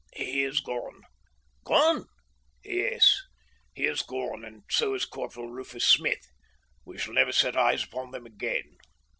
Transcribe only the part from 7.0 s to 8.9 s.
never set eyes upon them again."